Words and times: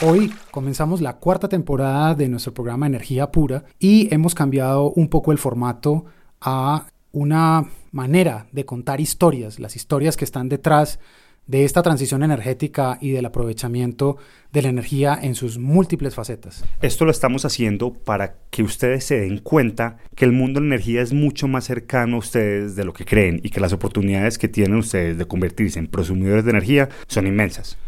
Hoy 0.00 0.32
comenzamos 0.52 1.00
la 1.00 1.14
cuarta 1.14 1.48
temporada 1.48 2.14
de 2.14 2.28
nuestro 2.28 2.54
programa 2.54 2.86
Energía 2.86 3.32
Pura 3.32 3.64
y 3.80 4.12
hemos 4.14 4.32
cambiado 4.32 4.92
un 4.92 5.08
poco 5.08 5.32
el 5.32 5.38
formato 5.38 6.04
a 6.40 6.86
una 7.10 7.64
manera 7.90 8.46
de 8.52 8.64
contar 8.64 9.00
historias, 9.00 9.58
las 9.58 9.74
historias 9.74 10.16
que 10.16 10.24
están 10.24 10.48
detrás 10.48 11.00
de 11.48 11.64
esta 11.64 11.82
transición 11.82 12.22
energética 12.22 12.98
y 13.00 13.10
del 13.10 13.26
aprovechamiento 13.26 14.18
de 14.52 14.62
la 14.62 14.68
energía 14.68 15.18
en 15.20 15.34
sus 15.34 15.58
múltiples 15.58 16.14
facetas. 16.14 16.64
Esto 16.80 17.04
lo 17.04 17.10
estamos 17.10 17.44
haciendo 17.44 17.92
para 17.92 18.36
que 18.50 18.62
ustedes 18.62 19.02
se 19.04 19.18
den 19.18 19.38
cuenta 19.38 19.96
que 20.14 20.24
el 20.24 20.30
mundo 20.30 20.60
de 20.60 20.68
la 20.68 20.74
energía 20.76 21.02
es 21.02 21.12
mucho 21.12 21.48
más 21.48 21.64
cercano 21.64 22.16
a 22.16 22.20
ustedes 22.20 22.76
de 22.76 22.84
lo 22.84 22.92
que 22.92 23.04
creen 23.04 23.40
y 23.42 23.50
que 23.50 23.58
las 23.58 23.72
oportunidades 23.72 24.38
que 24.38 24.46
tienen 24.46 24.78
ustedes 24.78 25.18
de 25.18 25.24
convertirse 25.24 25.80
en 25.80 25.88
prosumidores 25.88 26.44
de 26.44 26.50
energía 26.50 26.88
son 27.08 27.26
inmensas. 27.26 27.78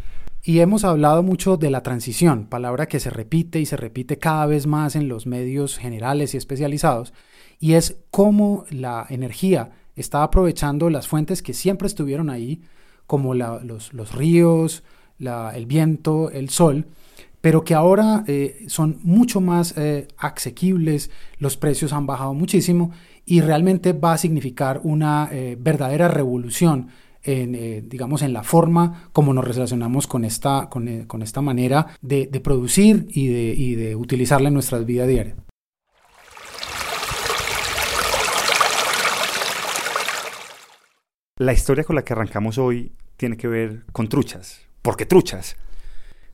Y 0.43 0.61
hemos 0.61 0.85
hablado 0.85 1.23
mucho 1.23 1.59
de 1.59 1.71
la 1.71 1.83
transición, 1.83 2.47
palabra 2.47 2.87
que 2.87 2.99
se 2.99 3.11
repite 3.11 3.61
y 3.61 3.67
se 3.67 3.77
repite 3.77 4.19
cada 4.19 4.47
vez 4.47 4.67
más 4.67 4.97
en 4.97 5.07
los 5.07 5.27
medios 5.27 5.77
generales 5.77 6.33
y 6.33 6.39
especializados, 6.39 7.13
y 7.59 7.75
es 7.75 7.99
cómo 8.11 8.65
la 8.71 9.07
energía 9.11 9.73
está 9.97 10.23
aprovechando 10.23 10.89
las 10.89 11.09
fuentes 11.09 11.43
que 11.43 11.53
siempre 11.53 11.87
estuvieron 11.87 12.31
ahí, 12.31 12.63
como 13.07 13.35
los, 13.35 14.15
ríos, 14.15 14.83
el 15.19 15.67
viento, 15.67 16.31
el 16.31 16.49
sol, 16.49 16.87
pero 17.43 17.63
que 17.63 17.75
ahora 17.75 18.25
eh, 18.27 18.65
son 18.69 18.99
mucho 19.03 19.43
más 19.43 19.77
eh, 19.77 20.09
asequibles, 20.17 21.11
los 21.39 21.59
precios 21.59 21.93
han 21.93 22.07
bajado 22.07 22.33
muchísimo 22.33 22.93
y 23.27 23.43
realmente 23.43 23.93
va 23.93 24.15
a 24.15 24.19
significar 24.19 24.81
una 24.85 25.29
eh, 25.33 25.57
verdadera 25.61 26.09
revolución 26.09 26.89
en, 27.23 27.89
digamos, 27.89 28.23
en 28.23 28.33
la 28.33 28.43
forma 28.43 29.11
como 29.13 29.35
nos 29.35 29.45
relacionamos 29.45 30.07
con 30.07 30.25
esta, 30.25 30.69
con, 30.69 30.89
esta 31.23 31.41
manera 31.41 31.89
de, 32.01 32.27
producir 32.43 33.07
y 33.11 33.29
de, 33.29 33.55
y 33.57 33.75
de 33.75 33.97
utilizarla 33.97 34.49
en 34.49 34.55
nuestras 34.55 34.85
vidas 34.87 35.09
diarias. 35.09 35.37
La 41.41 41.55
historia 41.55 41.85
con 41.85 41.97
la 41.97 42.05
que 42.05 42.13
arrancamos 42.13 42.59
hoy 42.59 42.93
tiene 43.17 43.39
que 43.39 43.49
ver 43.49 43.85
con 43.93 44.09
truchas. 44.09 44.61
¿Por 44.83 44.95
qué 44.95 45.07
truchas? 45.07 45.57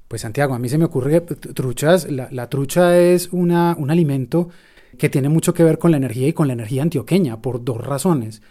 Pues 0.08 0.22
Santiago, 0.22 0.54
a 0.54 0.58
mí 0.58 0.68
se 0.68 0.78
me 0.78 0.84
ocurre 0.84 1.24
que 1.24 1.34
truchas, 1.36 2.08
la, 2.10 2.48
trucha 2.48 2.98
es 2.98 3.28
una, 3.32 3.76
un 3.78 3.92
alimento 3.92 4.48
que 4.98 5.08
tiene 5.08 5.28
mucho 5.28 5.54
que 5.54 5.62
ver 5.62 5.78
con 5.78 5.90
la 5.90 5.96
energía 5.96 6.28
y 6.28 6.32
con 6.32 6.46
la 6.48 6.54
energía 6.54 6.82
antioqueña 6.82 7.40
por 7.40 7.64
dos 7.64 7.84
razones. 7.84 8.42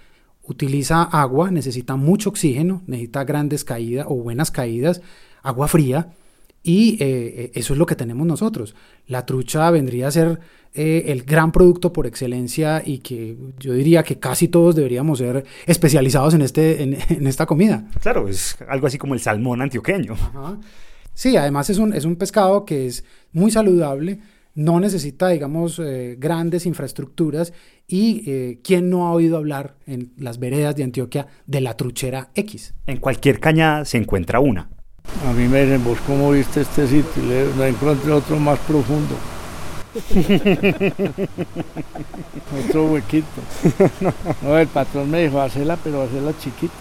Utiliza 0.48 1.04
agua, 1.04 1.52
necesita 1.52 1.96
mucho 1.96 2.30
oxígeno, 2.30 2.82
necesita 2.88 3.24
grandes 3.24 3.64
caídas 3.64 4.06
o 4.10 4.16
buenas 4.16 4.52
caídas, 4.52 5.02
agua 5.42 5.68
fría, 5.68 6.10
y 6.66 6.94
eh, 6.94 6.98
eh, 7.00 7.52
eso 7.54 7.74
es 7.74 7.80
lo 7.80 7.86
que 7.86 7.96
tenemos 7.96 8.26
nosotros. 8.26 8.76
La 9.06 9.24
trucha 9.24 9.70
vendría 9.70 10.08
a 10.08 10.12
ser 10.12 10.40
eh, 10.74 11.04
el 11.08 11.22
gran 11.22 11.52
producto 11.52 11.94
por 11.94 12.08
excelencia 12.08 12.82
y 12.84 12.98
que 12.98 13.38
yo 13.60 13.74
diría 13.74 14.02
que 14.02 14.18
casi 14.18 14.48
todos 14.48 14.76
deberíamos 14.76 15.20
ser 15.20 15.46
especializados 15.68 16.34
en, 16.34 16.42
este, 16.42 16.82
en, 16.82 16.96
esta 17.28 17.46
comida. 17.46 17.88
Claro, 18.02 18.28
es 18.28 18.58
algo 18.68 18.88
así 18.88 18.98
como 18.98 19.14
el 19.14 19.20
salmón 19.20 19.62
antioqueño. 19.62 20.16
Sí, 21.14 21.38
además 21.38 21.70
es 21.70 21.78
un, 21.78 21.94
es 21.94 22.04
un 22.04 22.16
pescado 22.16 22.66
que 22.66 22.88
es 22.88 23.06
muy 23.32 23.52
saludable, 23.52 24.20
no 24.56 24.80
necesita, 24.80 25.30
digamos, 25.30 25.82
grandes 26.18 26.66
infraestructuras 26.66 27.54
y 27.88 28.56
¿quién 28.64 28.90
no 28.90 29.06
ha 29.06 29.12
oído 29.12 29.38
hablar 29.38 29.76
en 29.86 30.14
las 30.18 30.40
veredas 30.40 30.76
de 30.76 30.84
Antioquia 30.84 31.28
de 31.46 31.62
la 31.62 31.76
truchera 31.76 32.30
X? 32.34 32.74
En 32.88 32.98
cualquier 32.98 33.40
cañada 33.40 33.86
se 33.86 33.98
encuentra 33.98 34.40
una. 34.40 34.70
A 35.28 35.34
mí 35.34 35.48
me 35.48 35.64
dicen, 35.64 35.84
vos 35.84 36.00
cómo 36.08 36.32
viste 36.32 36.62
este 36.62 36.88
sitio, 36.88 37.24
y 37.24 37.58
le 37.58 37.68
encontré 37.68 38.12
otro 38.12 38.40
más 38.40 38.58
profundo. 38.60 39.16
otro 42.68 42.88
huequito. 42.88 43.28
No, 44.42 44.58
el 44.58 44.68
patrón 44.68 45.10
me 45.10 45.24
dijo, 45.24 45.40
hacela, 45.40 45.78
pero 45.78 46.02
hacela 46.02 46.38
chiquita. 46.38 46.74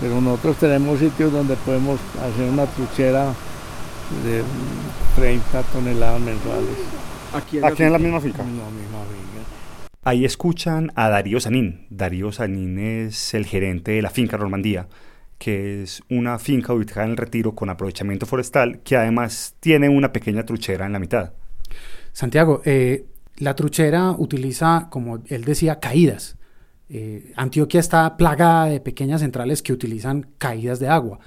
Pero 0.00 0.20
nosotros 0.20 0.58
tenemos 0.58 0.98
sitios 0.98 1.32
donde 1.32 1.56
podemos 1.56 1.98
hacer 2.22 2.50
una 2.50 2.66
truchera 2.66 3.32
de 4.24 4.42
30 5.16 5.62
toneladas 5.64 6.20
mensuales. 6.20 6.76
Aquí 7.34 7.56
en, 7.58 7.92
la, 7.92 7.98
misma 7.98 8.20
finca. 8.20 8.42
En 8.42 8.58
la 8.58 8.70
misma 8.70 8.98
finca. 9.04 9.46
Ahí 10.04 10.24
escuchan 10.24 10.92
a 10.94 11.08
Darío 11.08 11.40
Sanín. 11.40 11.86
Darío 11.90 12.32
Sanín 12.32 12.78
es 12.78 13.34
el 13.34 13.46
gerente 13.46 13.92
de 13.92 14.02
la 14.02 14.10
finca 14.10 14.38
Normandía 14.38 14.88
que 15.38 15.82
es 15.82 16.02
una 16.08 16.38
finca 16.38 16.72
ubicada 16.72 17.04
en 17.04 17.12
el 17.12 17.16
retiro 17.16 17.54
con 17.54 17.68
aprovechamiento 17.68 18.26
forestal 18.26 18.80
que 18.80 18.96
además 18.96 19.54
tiene 19.60 19.88
una 19.88 20.12
pequeña 20.12 20.44
truchera 20.44 20.86
en 20.86 20.92
la 20.92 20.98
mitad. 20.98 21.32
Santiago, 22.12 22.62
eh, 22.64 23.04
la 23.36 23.54
truchera 23.54 24.12
utiliza, 24.12 24.88
como 24.90 25.22
él 25.26 25.44
decía, 25.44 25.78
caídas. 25.78 26.38
Eh, 26.88 27.32
Antioquia 27.36 27.80
está 27.80 28.16
plagada 28.16 28.66
de 28.66 28.80
pequeñas 28.80 29.20
centrales 29.20 29.62
que 29.62 29.72
utilizan 29.72 30.26
caídas 30.38 30.78
de 30.78 30.88
agua. 30.88 31.18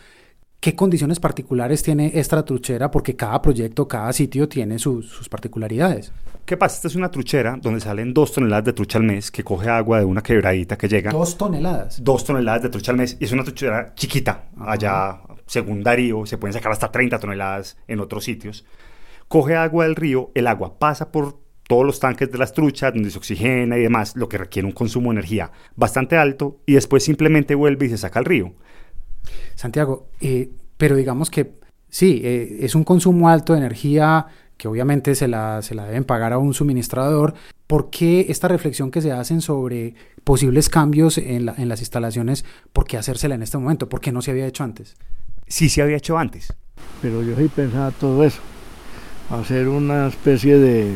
¿Qué 0.59 0.75
condiciones 0.75 1.21
particulares 1.21 1.83
tiene 1.83 2.11
esta 2.15 2.43
truchera? 2.43 2.91
Porque 2.91 3.15
cada 3.15 3.41
proyecto, 3.41 3.87
cada 3.87 4.11
sitio 4.11 4.49
tiene 4.49 4.77
sus 4.77 5.29
particularidades. 5.29 6.11
¿Qué 6.43 6.57
pasa? 6.57 6.75
Esta 6.75 6.87
es 6.89 6.95
una 6.95 7.09
truchera 7.09 7.57
donde 7.61 7.79
salen 7.79 8.13
dos 8.13 8.33
toneladas 8.33 8.65
de 8.65 8.73
trucha 8.73 8.97
al 8.97 9.05
mes 9.05 9.31
que 9.31 9.41
coge 9.41 9.69
agua 9.69 9.99
de 9.99 10.05
una 10.05 10.21
quebradita 10.21 10.77
que 10.77 10.89
llega. 10.89 11.11
¿Dos 11.11 11.37
toneladas? 11.37 12.03
Dos 12.03 12.25
toneladas 12.25 12.63
de 12.63 12.69
trucha 12.69 12.91
al 12.91 12.97
mes 12.97 13.15
y 13.21 13.23
es 13.23 13.31
una 13.31 13.45
truchera 13.45 13.93
chiquita. 13.95 14.49
Allá, 14.59 15.21
según 15.45 15.81
Darío, 15.81 16.25
se 16.25 16.37
pueden 16.37 16.53
sacar 16.53 16.73
hasta 16.73 16.91
30 16.91 17.19
toneladas 17.19 17.77
en 17.87 18.01
otros 18.01 18.25
sitios. 18.25 18.65
Coge 19.29 19.55
agua 19.55 19.85
del 19.85 19.95
río, 19.95 20.29
el 20.35 20.45
agua 20.47 20.77
pasa 20.77 21.09
por 21.09 21.39
todos 21.69 21.85
los 21.85 22.01
tanques 22.01 22.29
de 22.31 22.37
las 22.37 22.51
truchas 22.51 22.93
donde 22.93 23.11
se 23.11 23.17
oxigena 23.17 23.77
y 23.77 23.83
demás, 23.83 24.17
lo 24.17 24.27
que 24.27 24.37
requiere 24.37 24.65
un 24.65 24.73
consumo 24.73 25.11
de 25.11 25.19
energía 25.19 25.51
bastante 25.77 26.17
alto 26.17 26.59
y 26.65 26.73
después 26.73 27.03
simplemente 27.03 27.55
vuelve 27.55 27.85
y 27.85 27.89
se 27.89 27.97
saca 27.97 28.19
al 28.19 28.25
río. 28.25 28.55
Santiago, 29.59 30.07
eh, 30.21 30.51
pero 30.77 30.95
digamos 30.95 31.29
que 31.29 31.55
sí, 31.89 32.21
eh, 32.23 32.59
es 32.61 32.75
un 32.75 32.85
consumo 32.85 33.27
alto 33.27 33.51
de 33.51 33.59
energía 33.59 34.27
que 34.55 34.69
obviamente 34.69 35.15
se 35.15 35.27
la, 35.27 35.61
se 35.61 35.75
la 35.75 35.85
deben 35.85 36.05
pagar 36.05 36.31
a 36.31 36.37
un 36.37 36.53
suministrador. 36.53 37.33
¿Por 37.67 37.89
qué 37.89 38.27
esta 38.29 38.47
reflexión 38.47 38.89
que 38.89 39.01
se 39.01 39.11
hacen 39.11 39.41
sobre 39.41 39.95
posibles 40.23 40.69
cambios 40.69 41.17
en, 41.17 41.45
las 41.45 41.79
instalaciones, 41.81 42.45
por 42.71 42.85
qué 42.85 42.95
hacérsela 42.95 43.35
en 43.35 43.43
este 43.43 43.57
momento? 43.57 43.89
¿Por 43.89 43.99
qué 43.99 44.13
no 44.13 44.21
se 44.21 44.31
había 44.31 44.47
hecho 44.47 44.63
antes? 44.63 44.95
Sí 45.45 45.67
se 45.67 45.81
había 45.81 45.97
hecho 45.97 46.17
antes. 46.17 46.53
Pero 47.01 47.21
yo 47.21 47.35
sí 47.35 47.49
pensaba 47.53 47.91
todo 47.91 48.23
eso, 48.23 48.39
hacer 49.29 49.67
una 49.67 50.07
especie 50.07 50.57
de, 50.57 50.95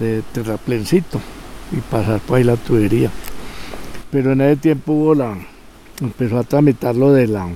de 0.00 0.22
terraplencito 0.32 1.20
y 1.70 1.76
pasar 1.88 2.18
por 2.18 2.38
ahí 2.38 2.42
la 2.42 2.56
tubería. 2.56 3.12
Pero 4.10 4.32
en 4.32 4.40
ese 4.40 4.56
tiempo 4.56 4.92
hubo 4.92 5.14
la, 5.14 5.36
empezó 6.00 6.38
a 6.38 6.44
tramitar 6.44 6.96
lo 6.96 7.12
de 7.12 7.26
la, 7.26 7.48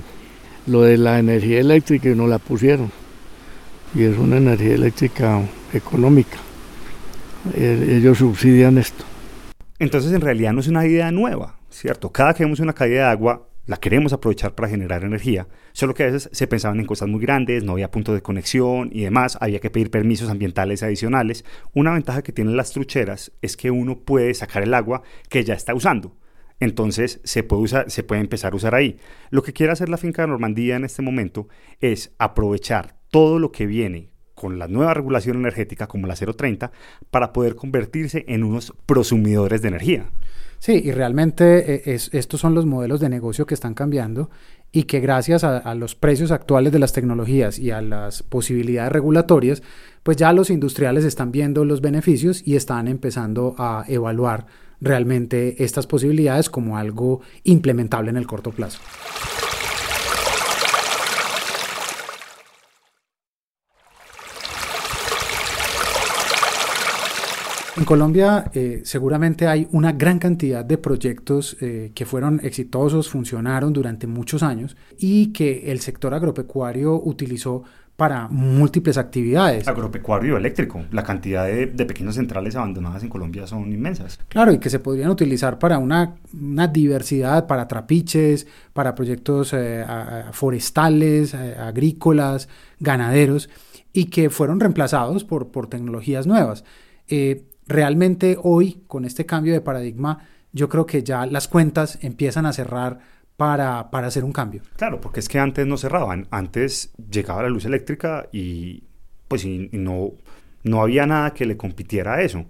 lo 0.67 0.81
de 0.81 0.97
la 0.97 1.19
energía 1.19 1.59
eléctrica 1.59 2.09
y 2.09 2.15
no 2.15 2.27
la 2.27 2.39
pusieron 2.39 2.91
y 3.95 4.03
es 4.03 4.17
una 4.17 4.37
energía 4.37 4.75
eléctrica 4.75 5.41
económica. 5.73 6.37
Ellos 7.55 8.17
subsidian 8.17 8.77
esto. 8.77 9.05
Entonces 9.79 10.11
en 10.11 10.21
realidad 10.21 10.53
no 10.53 10.59
es 10.59 10.67
una 10.67 10.85
idea 10.85 11.11
nueva, 11.11 11.57
¿cierto? 11.69 12.11
Cada 12.11 12.33
que 12.33 12.43
vemos 12.43 12.59
una 12.59 12.73
caída 12.73 13.05
de 13.05 13.11
agua 13.11 13.45
la 13.65 13.77
queremos 13.77 14.13
aprovechar 14.13 14.55
para 14.55 14.67
generar 14.67 15.03
energía, 15.03 15.47
solo 15.73 15.93
que 15.93 16.03
a 16.03 16.07
veces 16.07 16.29
se 16.31 16.47
pensaban 16.47 16.79
en 16.79 16.87
cosas 16.87 17.07
muy 17.07 17.21
grandes, 17.21 17.63
no 17.63 17.73
había 17.73 17.91
puntos 17.91 18.15
de 18.15 18.21
conexión 18.21 18.89
y 18.91 19.03
demás, 19.03 19.37
había 19.39 19.59
que 19.59 19.69
pedir 19.69 19.91
permisos 19.91 20.29
ambientales 20.29 20.81
adicionales. 20.81 21.45
Una 21.73 21.93
ventaja 21.93 22.23
que 22.23 22.31
tienen 22.31 22.57
las 22.57 22.71
trucheras 22.71 23.31
es 23.43 23.55
que 23.55 23.69
uno 23.69 23.99
puede 23.99 24.33
sacar 24.33 24.63
el 24.63 24.73
agua 24.73 25.03
que 25.29 25.43
ya 25.43 25.53
está 25.53 25.75
usando. 25.75 26.15
Entonces 26.59 27.21
se 27.23 27.43
puede, 27.43 27.61
usar, 27.63 27.91
se 27.91 28.03
puede 28.03 28.21
empezar 28.21 28.53
a 28.53 28.55
usar 28.55 28.75
ahí. 28.75 28.97
Lo 29.29 29.43
que 29.43 29.53
quiere 29.53 29.71
hacer 29.71 29.89
la 29.89 29.97
finca 29.97 30.21
de 30.21 30.27
Normandía 30.27 30.75
en 30.75 30.83
este 30.83 31.01
momento 31.01 31.47
es 31.79 32.13
aprovechar 32.17 32.95
todo 33.09 33.39
lo 33.39 33.51
que 33.51 33.65
viene 33.65 34.11
con 34.39 34.57
la 34.57 34.67
nueva 34.67 34.93
regulación 34.93 35.37
energética 35.37 35.87
como 35.87 36.07
la 36.07 36.15
030 36.15 36.71
para 37.11 37.33
poder 37.33 37.55
convertirse 37.55 38.23
en 38.27 38.43
unos 38.43 38.73
prosumidores 38.85 39.61
de 39.61 39.67
energía. 39.67 40.11
Sí, 40.59 40.81
y 40.83 40.91
realmente 40.91 41.93
eh, 41.93 41.99
estos 42.11 42.39
son 42.39 42.53
los 42.53 42.65
modelos 42.65 42.99
de 42.99 43.09
negocio 43.09 43.45
que 43.45 43.53
están 43.53 43.73
cambiando 43.73 44.29
y 44.71 44.83
que 44.83 44.99
gracias 44.99 45.43
a, 45.43 45.73
los 45.73 45.95
precios 45.95 46.31
actuales 46.31 46.71
de 46.71 46.79
las 46.79 46.93
tecnologías 46.93 47.57
y 47.59 47.71
a 47.71 47.81
las 47.81 48.23
posibilidades 48.23 48.91
regulatorias, 48.91 49.63
pues 50.03 50.17
ya 50.17 50.31
los 50.31 50.49
industriales 50.49 51.05
están 51.05 51.31
viendo 51.31 51.65
los 51.65 51.81
beneficios 51.81 52.45
y 52.45 52.55
están 52.55 52.87
empezando 52.87 53.55
a 53.57 53.85
evaluar 53.87 54.45
realmente 54.81 55.63
estas 55.63 55.87
posibilidades 55.87 56.49
como 56.49 56.77
algo 56.77 57.21
implementable 57.43 58.09
en 58.09 58.17
el 58.17 58.27
corto 58.27 58.51
plazo. 58.51 58.79
En 67.79 67.85
Colombia 67.85 68.51
eh, 68.53 68.81
seguramente 68.83 69.47
hay 69.47 69.65
una 69.71 69.93
gran 69.93 70.19
cantidad 70.19 70.65
de 70.65 70.77
proyectos 70.77 71.55
eh, 71.61 71.93
que 71.95 72.05
fueron 72.05 72.41
exitosos, 72.43 73.07
funcionaron 73.07 73.71
durante 73.71 74.05
muchos 74.05 74.43
años 74.43 74.75
y 74.97 75.31
que 75.31 75.71
el 75.71 75.79
sector 75.79 76.13
agropecuario 76.13 77.01
utilizó 77.01 77.63
para 77.99 78.27
múltiples 78.29 78.97
actividades. 78.97 79.67
Agropecuario 79.67 80.37
eléctrico. 80.37 80.83
La 80.91 81.03
cantidad 81.03 81.45
de, 81.45 81.67
pequeñas 81.67 82.15
centrales 82.15 82.55
abandonadas 82.55 83.03
en 83.03 83.09
Colombia 83.09 83.45
son 83.45 83.71
inmensas. 83.71 84.19
Claro, 84.27 84.51
y 84.51 84.57
que 84.57 84.71
se 84.71 84.79
podrían 84.79 85.11
utilizar 85.11 85.59
para 85.59 85.77
una, 85.77 86.15
diversidad, 86.71 87.45
para 87.45 87.67
trapiches, 87.67 88.47
para 88.73 88.95
proyectos 88.95 89.53
eh, 89.53 89.85
forestales, 90.31 91.35
agrícolas, 91.35 92.49
ganaderos, 92.79 93.51
y 93.93 94.05
que 94.05 94.31
fueron 94.31 94.59
reemplazados 94.59 95.23
por, 95.23 95.51
por 95.51 95.67
tecnologías 95.67 96.25
nuevas 96.25 96.63
realmente 97.69 98.37
hoy, 98.41 98.83
con 98.87 99.05
este 99.05 99.25
cambio 99.25 99.53
de 99.53 99.61
paradigma, 99.61 100.27
yo 100.51 100.67
creo 100.67 100.85
que 100.85 101.03
ya 101.03 101.25
las 101.27 101.47
cuentas 101.47 101.99
empiezan 102.01 102.45
a 102.45 102.53
cerrar 102.53 102.99
para, 103.39 103.87
hacer 104.05 104.25
un 104.25 104.33
cambio. 104.33 104.61
Claro, 104.75 104.99
porque 104.99 105.21
es 105.21 105.29
que 105.29 105.39
antes 105.39 105.65
no 105.65 105.77
cerraban, 105.77 106.27
antes 106.29 106.91
llegaba 107.09 107.43
la 107.43 107.49
luz 107.49 107.63
eléctrica 107.63 108.27
y 108.33 108.83
pues 109.29 109.45
no, 109.45 110.11
no 110.63 110.81
había 110.81 111.05
nada 111.05 111.33
que 111.33 111.45
le 111.45 111.55
compitiera 111.55 112.15
a 112.15 112.21
eso. 112.21 112.45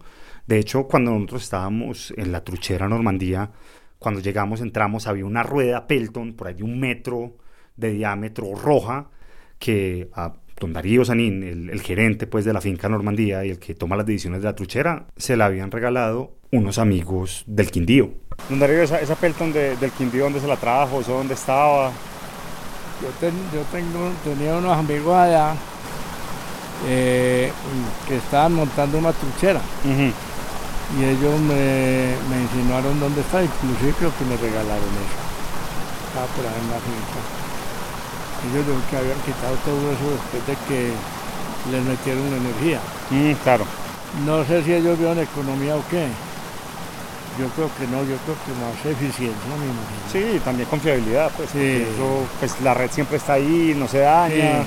De 0.47 0.57
hecho, 0.57 0.87
cuando 0.87 1.11
nosotros 1.11 1.43
estábamos 1.43 2.11
en 2.17 2.31
la 2.31 2.43
truchera 2.43 2.89
Normandía, 2.89 3.51
cuando 3.99 4.19
llegamos, 4.19 4.61
entramos, 4.61 5.05
había 5.05 5.25
una 5.25 5.43
rueda 5.43 5.85
Pelton, 5.85 6.33
por 6.33 6.47
ahí 6.47 6.55
de 6.55 6.63
un 6.63 6.79
metro 6.79 7.37
de 7.77 7.91
diámetro 7.91 8.55
roja, 8.55 9.11
que 9.59 10.09
a 10.13 10.33
don 10.59 10.73
Darío 10.73 11.05
Sanín, 11.05 11.43
el, 11.43 11.81
gerente 11.81 12.25
pues 12.25 12.45
de 12.45 12.53
la 12.53 12.61
finca 12.61 12.89
Normandía 12.89 13.45
y 13.45 13.51
el 13.51 13.59
que 13.59 13.75
toma 13.75 13.95
las 13.95 14.07
decisiones 14.07 14.41
de 14.41 14.47
la 14.47 14.55
truchera, 14.55 15.05
se 15.17 15.37
la 15.37 15.45
habían 15.45 15.69
regalado 15.69 16.38
unos 16.51 16.77
amigos 16.77 17.43
del 17.45 17.69
Quindío. 17.71 18.11
Don 18.49 18.59
Darío, 18.59 18.81
esa, 18.81 18.99
esa 18.99 19.15
Pelton 19.15 19.53
del 19.53 19.91
Quindío, 19.97 20.23
¿dónde 20.23 20.39
se 20.39 20.47
la 20.47 20.55
trajo? 20.55 21.01
¿Eso 21.01 21.13
dónde 21.13 21.33
estaba? 21.33 21.91
Yo, 23.01 23.61
tengo, 23.71 24.11
tenía 24.23 24.55
unos 24.55 24.77
amigos 24.77 25.15
allá 25.15 25.53
eh, 26.87 27.51
que 28.07 28.17
estaban 28.17 28.53
montando 28.55 28.97
una 28.97 29.13
truchera. 29.13 29.61
Y 29.85 31.03
ellos 31.03 31.39
me, 31.41 32.15
me, 32.29 32.41
insinuaron 32.41 32.99
dónde 32.99 33.21
está, 33.21 33.43
inclusive 33.43 33.93
creo 33.99 34.11
que 34.17 34.25
me 34.25 34.35
regalaron 34.37 34.89
eso. 34.99 35.19
Estaba 36.07 36.25
por 36.27 36.45
ahí 36.45 36.59
en 36.59 36.69
la 36.71 36.79
finca. 36.81 37.19
Ellos 38.49 38.67
lo 38.67 38.89
que 38.89 38.97
habían 38.97 39.19
quitado 39.21 39.55
todo 39.63 39.91
eso 39.91 40.11
después 40.11 40.47
de 40.47 40.55
que 40.67 40.91
les 41.71 41.83
metieron 41.83 42.25
energía. 42.33 42.79
Mm, 43.11 43.33
claro. 43.43 43.65
No 44.25 44.43
sé 44.45 44.63
si 44.63 44.73
ellos 44.73 44.97
vieron 44.97 45.19
economía 45.19 45.75
o 45.75 45.83
qué. 45.91 46.07
Yo 47.39 47.47
creo 47.55 47.69
que 47.77 47.87
no, 47.87 48.03
yo 48.03 48.17
creo 48.25 48.35
que 48.43 48.51
más 48.59 48.85
eficiencia, 48.85 49.47
me 49.57 49.65
imagino. 49.65 50.11
Sí, 50.11 50.41
también 50.43 50.67
confiabilidad, 50.67 51.31
pues. 51.37 51.49
Sí. 51.51 51.85
pues 52.39 52.59
la 52.61 52.73
red 52.73 52.91
siempre 52.91 53.15
está 53.15 53.33
ahí, 53.33 53.73
no 53.77 53.87
se 53.87 53.99
daña. 53.99 54.63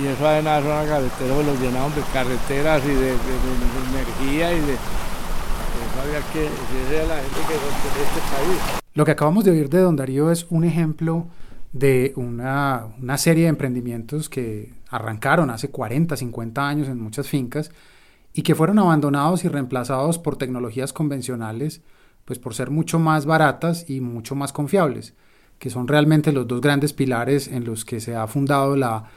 Y 0.00 0.06
eso 0.06 0.26
además 0.26 0.62
son 0.62 0.86
carreteros, 0.86 1.44
los 1.44 1.60
llenaron 1.60 1.92
de 1.94 2.02
carreteras 2.12 2.82
y 2.84 2.88
de, 2.88 3.10
energía 3.10 4.52
y 4.52 4.60
de. 4.60 4.74
Eso 4.74 6.00
había 6.02 6.20
que. 6.32 6.46
Esa 6.46 7.02
era 7.02 7.06
la 7.06 7.16
gente 7.16 7.40
que 7.48 7.54
en 7.54 8.06
este 8.06 8.20
país. 8.20 8.80
Lo 8.94 9.04
que 9.04 9.10
acabamos 9.10 9.44
de 9.44 9.50
oír 9.50 9.68
de 9.68 9.80
Don 9.80 9.96
Darío 9.96 10.30
es 10.30 10.46
un 10.50 10.62
ejemplo 10.62 11.26
de 11.72 12.12
una, 12.14 12.92
serie 13.16 13.44
de 13.44 13.48
emprendimientos 13.48 14.28
que 14.28 14.72
arrancaron 14.88 15.50
hace 15.50 15.68
40, 15.68 16.16
50 16.16 16.68
años 16.68 16.88
en 16.88 17.00
muchas 17.00 17.26
fincas 17.26 17.72
y 18.34 18.42
que 18.42 18.56
fueron 18.56 18.80
abandonados 18.80 19.44
y 19.44 19.48
reemplazados 19.48 20.18
por 20.18 20.36
tecnologías 20.36 20.92
convencionales, 20.92 21.82
pues 22.24 22.38
por 22.38 22.54
ser 22.54 22.70
mucho 22.70 22.98
más 22.98 23.26
baratas 23.26 23.88
y 23.88 24.00
mucho 24.00 24.34
más 24.34 24.52
confiables, 24.52 25.14
que 25.58 25.70
son 25.70 25.86
realmente 25.86 26.32
los 26.32 26.48
dos 26.48 26.60
grandes 26.60 26.92
pilares 26.92 27.46
en 27.46 27.64
los 27.64 27.84
que 27.84 28.00
se 28.00 28.16
ha 28.16 28.26
fundado 28.26 28.76
la, 28.76 29.08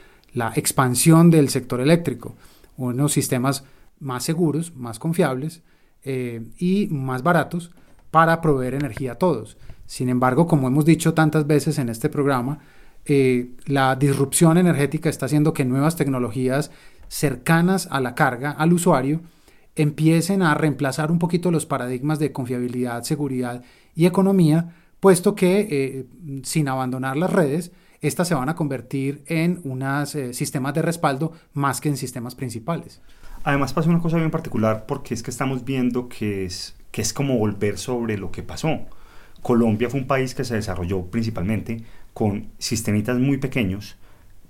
expansión 0.54 1.30
del 1.30 1.48
sector 1.48 1.80
eléctrico, 1.80 2.36
unos 2.76 3.12
sistemas 3.12 3.64
más 3.98 4.22
seguros, 4.22 4.74
más 4.76 5.00
confiables 5.00 5.62
eh, 6.04 6.46
y 6.56 6.86
más 6.92 7.24
baratos 7.24 7.72
para 8.12 8.40
proveer 8.40 8.74
energía 8.74 9.12
a 9.12 9.14
todos. 9.16 9.56
Sin 9.86 10.08
embargo, 10.08 10.46
como 10.46 10.68
hemos 10.68 10.84
dicho 10.84 11.12
tantas 11.12 11.46
veces 11.48 11.78
en 11.78 11.88
este 11.88 12.08
programa, 12.08 12.60
eh, 13.08 13.52
la 13.64 13.96
disrupción 13.96 14.58
energética 14.58 15.08
está 15.08 15.26
haciendo 15.26 15.54
que 15.54 15.64
nuevas 15.64 15.96
tecnologías 15.96 16.70
cercanas 17.08 17.88
a 17.90 18.00
la 18.00 18.14
carga, 18.14 18.50
al 18.50 18.74
usuario, 18.74 19.22
empiecen 19.76 20.42
a 20.42 20.52
reemplazar 20.52 21.10
un 21.10 21.18
poquito 21.18 21.50
los 21.50 21.64
paradigmas 21.64 22.18
de 22.18 22.32
confiabilidad, 22.32 23.04
seguridad 23.04 23.64
y 23.94 24.04
economía, 24.04 24.74
puesto 25.00 25.34
que 25.34 25.68
eh, 25.70 26.06
sin 26.42 26.68
abandonar 26.68 27.16
las 27.16 27.32
redes, 27.32 27.72
estas 28.02 28.28
se 28.28 28.34
van 28.34 28.50
a 28.50 28.54
convertir 28.54 29.24
en 29.26 29.60
unos 29.64 30.14
eh, 30.14 30.34
sistemas 30.34 30.74
de 30.74 30.82
respaldo 30.82 31.32
más 31.54 31.80
que 31.80 31.88
en 31.88 31.96
sistemas 31.96 32.34
principales. 32.34 33.00
Además 33.42 33.72
pasa 33.72 33.88
una 33.88 34.00
cosa 34.00 34.18
bien 34.18 34.30
particular 34.30 34.84
porque 34.86 35.14
es 35.14 35.22
que 35.22 35.30
estamos 35.30 35.64
viendo 35.64 36.10
que 36.10 36.44
es, 36.44 36.76
que 36.90 37.00
es 37.00 37.14
como 37.14 37.38
volver 37.38 37.78
sobre 37.78 38.18
lo 38.18 38.30
que 38.30 38.42
pasó. 38.42 38.80
Colombia 39.42 39.88
fue 39.88 40.00
un 40.00 40.06
país 40.06 40.34
que 40.34 40.44
se 40.44 40.56
desarrolló 40.56 41.06
principalmente 41.06 41.84
con 42.18 42.48
sistemitas 42.58 43.16
muy 43.16 43.36
pequeños 43.36 43.96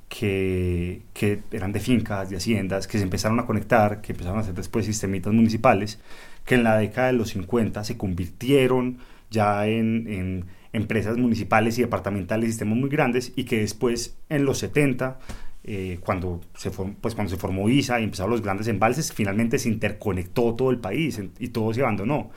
que, 0.09 1.03
que, 1.13 1.43
eran 1.53 1.71
de 1.71 1.81
fincas, 1.81 2.31
de 2.31 2.39
haciendas, 2.39 2.89
que 2.89 2.97
se 2.97 3.05
empezaron 3.05 3.39
a 3.41 3.45
conectar, 3.45 4.01
que 4.01 4.13
empezaron 4.13 4.39
a 4.39 4.41
hacer 4.41 4.55
después 4.55 4.87
sistemitas 4.87 5.35
municipales, 5.35 6.01
que 6.47 6.55
en 6.55 6.65
la 6.65 6.79
década 6.79 7.09
de 7.09 7.13
los 7.13 7.29
50 7.29 7.85
se 7.85 7.99
convirtieron 7.99 8.97
ya 9.31 9.67
en, 9.67 10.47
empresas 10.73 11.19
municipales 11.19 11.77
y 11.77 11.83
departamentales, 11.83 12.49
sistemas 12.49 12.79
muy 12.79 12.89
grandes, 12.89 13.35
y 13.37 13.45
que 13.45 13.61
después 13.61 14.17
en 14.31 14.47
los 14.47 14.57
70 14.61 15.19
eh, 15.65 15.99
cuando, 16.03 16.41
se 16.55 16.71
pues 16.71 17.15
cuando 17.15 17.29
se 17.29 17.37
formó 17.37 17.69
ISA 17.69 18.01
y 18.01 18.05
empezaron 18.05 18.31
los 18.31 18.41
grandes 18.41 18.69
embalses, 18.69 19.13
finalmente 19.13 19.59
se 19.59 19.69
interconectó 19.69 20.55
todo 20.55 20.71
el 20.71 20.79
país 20.79 21.21
y 21.39 21.49
todo 21.49 21.75
se 21.75 21.83
abandonó. 21.83 22.31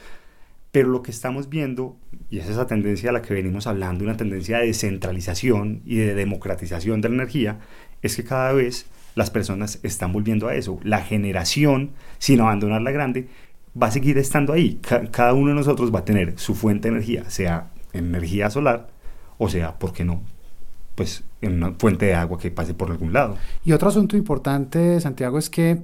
Pero 0.72 0.90
lo 0.90 1.02
que 1.02 1.12
estamos 1.12 1.50
viendo, 1.50 1.98
y 2.30 2.40
es 2.40 2.48
esa 2.48 2.66
tendencia 2.66 3.10
a 3.10 3.14
la 3.14 3.22
que 3.22 3.34
venimos 3.34 3.68
hablando, 3.68 4.04
una 4.04 4.16
tendencia 4.16 4.60
de 4.60 4.68
descentralización 4.68 5.82
y 5.86 5.98
de 5.98 6.14
democratización 6.16 7.02
de 7.02 7.10
la 7.10 7.16
energía, 7.16 7.60
es 8.02 8.16
que 8.16 8.24
cada 8.24 8.54
vez 8.54 8.86
las 9.16 9.30
personas 9.30 9.80
están 9.84 10.14
volviendo 10.14 10.48
a 10.48 10.56
eso. 10.56 10.80
La 10.84 11.02
generación, 11.02 11.92
sin 12.20 12.40
abandonar 12.40 12.82
la 12.82 12.92
grande, 12.92 13.28
va 13.80 13.88
a 13.88 13.92
seguir 13.92 14.18
estando 14.18 14.54
ahí. 14.54 14.80
cada 15.12 15.34
uno 15.34 15.50
de 15.50 15.56
nosotros 15.56 15.94
va 15.94 16.00
a 16.00 16.06
tener 16.06 16.40
su 16.40 16.56
fuente 16.56 16.90
de 16.90 16.96
energía, 16.96 17.30
sea 17.30 17.72
energía 17.94 18.50
solar 18.50 18.92
o 19.44 19.50
sea, 19.50 19.80
¿por 19.80 19.92
qué 19.92 20.06
no? 20.06 20.22
Pues 20.94 21.24
en 21.42 21.54
una 21.54 21.72
fuente 21.72 22.06
de 22.06 22.14
agua 22.14 22.38
que 22.38 22.52
pase 22.52 22.76
por 22.76 22.92
algún 22.92 23.12
lado. 23.12 23.38
Y 23.66 23.72
otro 23.72 23.90
asunto 23.90 24.16
importante, 24.16 25.02
Santiago, 25.02 25.40
es 25.40 25.50
que 25.50 25.82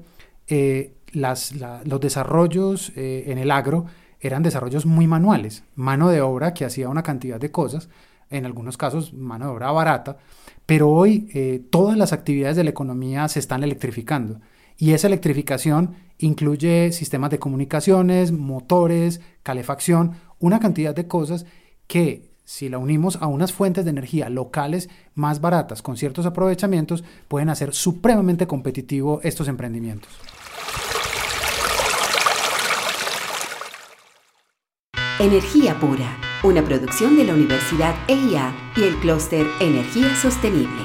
eh, 0.47 0.93
las, 1.11 1.55
los 1.55 1.99
desarrollos 1.99 2.91
eh, 2.95 3.23
en 3.25 3.39
el 3.39 3.49
agro 3.49 3.87
eran 4.19 4.43
desarrollos 4.43 4.85
muy 4.85 5.07
manuales, 5.07 5.63
mano 5.75 6.09
de 6.09 6.21
obra 6.21 6.53
que 6.53 6.65
hacía 6.65 6.89
una 6.89 7.03
cantidad 7.03 7.39
de 7.39 7.51
cosas, 7.51 7.89
en 8.29 8.45
algunos 8.45 8.77
casos 8.77 9.13
mano 9.13 9.45
de 9.45 9.51
obra 9.51 9.71
barata, 9.71 10.17
pero 10.65 10.89
hoy 10.89 11.29
eh, 11.33 11.61
todas 11.69 11.97
las 11.97 12.13
actividades 12.13 12.57
de 12.57 12.63
la 12.63 12.69
economía 12.69 13.27
se 13.27 13.39
están 13.39 13.63
electrificando 13.63 14.41
y 14.77 14.91
esa 14.91 15.07
electrificación 15.07 15.95
incluye 16.17 16.91
sistemas 16.91 17.31
de 17.31 17.39
comunicaciones, 17.39 18.31
motores, 18.31 19.21
calefacción, 19.43 20.13
una 20.39 20.59
cantidad 20.59 20.95
de 20.95 21.07
cosas 21.07 21.45
que 21.87 22.29
si 22.43 22.69
la 22.69 22.77
unimos 22.77 23.17
a 23.17 23.27
unas 23.27 23.51
fuentes 23.51 23.83
de 23.83 23.91
energía 23.91 24.29
locales 24.29 24.89
más 25.15 25.41
baratas 25.41 25.81
con 25.81 25.97
ciertos 25.97 26.25
aprovechamientos, 26.25 27.03
pueden 27.27 27.49
hacer 27.49 27.73
supremamente 27.73 28.47
competitivo 28.47 29.19
estos 29.23 29.49
emprendimientos. 29.49 30.09
Energía 35.19 35.79
Pura, 35.79 36.15
una 36.43 36.63
producción 36.63 37.17
de 37.17 37.23
la 37.23 37.33
Universidad 37.33 37.95
EIA 38.07 38.53
y 38.75 38.83
el 38.83 38.95
clúster 38.97 39.47
Energía 39.59 40.15
Sostenible. 40.15 40.83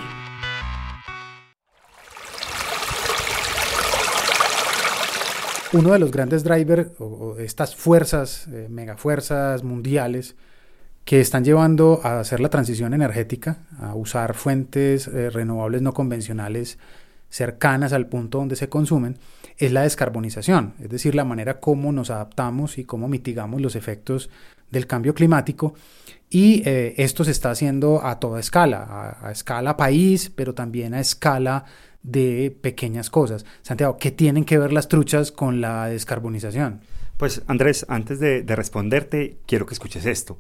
Uno 5.75 5.93
de 5.93 5.99
los 5.99 6.11
grandes 6.11 6.45
drivers 6.45 6.93
o, 6.99 7.37
estas 7.41 7.77
fuerzas, 7.77 8.49
eh, 8.49 8.69
megafuerzas 8.71 9.65
mundiales, 9.65 10.35
que 11.05 11.21
están 11.21 11.45
llevando 11.45 12.01
a 12.03 12.21
hacer 12.21 12.41
la 12.41 12.49
transición 12.49 12.95
energética, 12.95 13.67
a 13.79 13.95
usar 13.95 14.33
fuentes 14.33 15.09
eh, 15.09 15.29
renovables 15.29 15.83
no 15.83 15.93
convencionales 15.93 16.79
cercanas 17.33 17.95
al 17.95 18.07
punto 18.07 18.39
donde 18.39 18.57
se 18.57 18.69
consumen, 18.69 19.17
es 19.57 19.73
la 19.73 19.83
descarbonización, 19.83 20.75
es 20.81 20.91
decir, 20.91 21.15
la 21.15 21.25
manera 21.25 21.61
como 21.61 21.91
nos 21.91 22.11
adaptamos 22.11 22.77
y 22.77 22.85
cómo 22.85 23.09
mitigamos 23.09 23.61
los 23.61 23.75
efectos 23.75 24.29
del 24.71 24.87
cambio 24.87 25.15
climático. 25.15 25.75
Y 26.29 26.63
eh, 26.67 26.95
esto 26.99 27.25
se 27.25 27.31
está 27.31 27.51
haciendo 27.51 28.05
a 28.05 28.21
toda 28.21 28.39
escala, 28.39 29.17
a, 29.21 29.33
escala 29.33 29.77
país, 29.77 30.31
pero 30.35 30.55
también 30.55 30.95
a 30.95 31.01
escala 31.01 31.65
de 32.03 32.57
pequeñas 32.61 33.09
cosas. 33.09 33.45
Santiago, 33.63 33.97
¿qué 33.99 34.11
tienen 34.11 34.45
que 34.45 34.59
ver 34.59 34.73
las 34.73 34.89
truchas 34.89 35.33
con 35.33 35.61
la 35.61 35.87
descarbonización? 35.87 36.81
Pues 37.17 37.43
Andrés, 37.47 37.87
antes 37.89 38.21
de 38.21 38.57
responderte, 38.57 39.39
quiero 39.47 39.67
que 39.67 39.75
escuches 39.75 40.05
esto. 40.07 40.39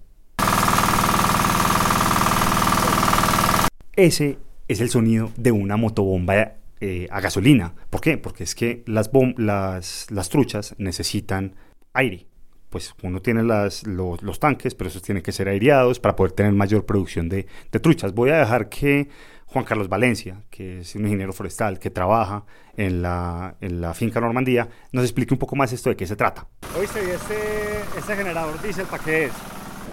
Ese 3.94 4.38
es 4.68 4.80
el 4.80 4.90
sonido 4.90 5.30
de 5.36 5.52
una 5.52 5.76
motobomba 5.76 6.61
eh, 6.84 7.06
a 7.12 7.20
gasolina. 7.20 7.76
¿Por 7.90 8.00
qué? 8.00 8.18
Porque 8.18 8.42
es 8.42 8.56
que 8.56 8.82
las, 8.86 9.08
las, 9.36 10.10
las 10.10 10.28
truchas 10.28 10.74
necesitan 10.78 11.54
aire. 11.92 12.26
Pues 12.70 12.92
uno 13.04 13.22
tiene 13.22 13.44
las, 13.44 13.86
los, 13.86 14.40
tanques, 14.40 14.74
pero 14.74 14.88
esos 14.90 15.00
tienen 15.00 15.22
que 15.22 15.30
ser 15.30 15.46
aireados 15.46 16.00
para 16.00 16.16
poder 16.16 16.32
tener 16.32 16.50
mayor 16.50 16.84
producción 16.84 17.28
de, 17.28 17.46
de, 17.70 17.78
truchas. 17.78 18.12
Voy 18.14 18.30
a 18.30 18.38
dejar 18.38 18.68
que 18.68 19.08
Juan 19.46 19.64
Carlos 19.64 19.88
Valencia, 19.88 20.42
que 20.50 20.80
es 20.80 20.96
un 20.96 21.02
ingeniero 21.02 21.32
forestal 21.32 21.78
que 21.78 21.90
trabaja 21.90 22.46
en 22.76 23.00
la, 23.00 23.54
en 23.60 23.80
la 23.80 23.94
finca 23.94 24.20
Normandía, 24.20 24.68
nos 24.90 25.04
explique 25.04 25.32
un 25.32 25.38
poco 25.38 25.54
más 25.54 25.72
esto 25.72 25.88
de 25.88 25.94
qué 25.94 26.04
se 26.04 26.16
trata. 26.16 26.48
Oíste, 26.76 26.98
¿y 27.06 27.10
este, 27.10 27.78
este 27.96 28.16
generador 28.16 28.60
diésel 28.60 28.86
para 28.86 29.04
qué 29.04 29.26
es? 29.26 29.32